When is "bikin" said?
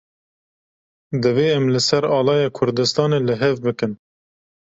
3.67-3.91